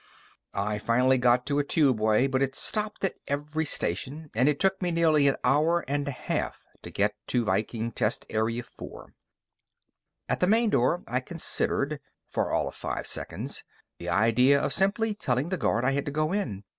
[0.55, 4.81] I finally got to a tubeway, but it stopped at every station, and it took
[4.81, 9.13] me nearly an hour and a half to get to Viking Test Area Four.
[10.27, 11.99] At the main door, I considered
[12.31, 13.63] for all of five seconds
[13.99, 16.63] the idea of simply telling the guard I had to go in.